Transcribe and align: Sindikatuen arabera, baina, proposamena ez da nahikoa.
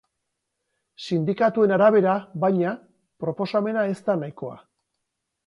Sindikatuen 1.07 1.73
arabera, 1.75 2.15
baina, 2.45 2.73
proposamena 3.27 3.85
ez 3.93 3.95
da 4.09 4.19
nahikoa. 4.25 4.59